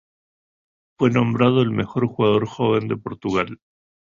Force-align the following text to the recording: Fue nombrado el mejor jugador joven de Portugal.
Fue 0.97 1.11
nombrado 1.11 1.61
el 1.61 1.69
mejor 1.69 2.07
jugador 2.07 2.47
joven 2.47 2.87
de 2.87 2.97
Portugal. 2.97 3.59